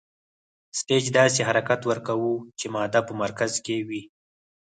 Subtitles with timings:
[0.79, 4.01] سټیج داسې حرکت ورکوو چې ماده په مرکز کې وي.